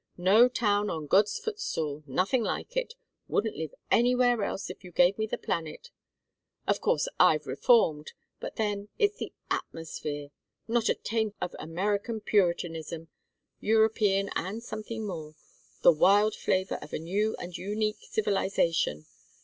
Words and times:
"No 0.17 0.47
town 0.49 0.89
on 0.89 1.05
God's 1.05 1.37
footstool. 1.37 2.03
Nothing 2.07 2.41
like 2.41 2.75
it. 2.75 2.95
Wouldn't 3.27 3.55
live 3.55 3.75
anywhere 3.91 4.41
else 4.43 4.67
if 4.71 4.83
you 4.83 4.91
gave 4.91 5.15
me 5.19 5.27
the 5.27 5.37
planet. 5.37 5.91
Of 6.67 6.81
course 6.81 7.07
I've 7.19 7.45
reformed, 7.45 8.13
but 8.39 8.55
then 8.55 8.89
it's 8.97 9.19
the 9.19 9.31
atmosphere 9.51 10.29
not 10.67 10.89
a 10.89 10.95
taint 10.95 11.35
of 11.39 11.55
American 11.59 12.19
Puritanism 12.19 13.09
European 13.59 14.31
and 14.35 14.63
something 14.63 15.05
more 15.05 15.35
the 15.83 15.91
wild 15.91 16.33
flavor 16.33 16.79
of 16.81 16.93
a 16.93 16.97
new 16.97 17.35
and 17.37 17.55
unique 17.55 17.99
civilization. 18.01 19.05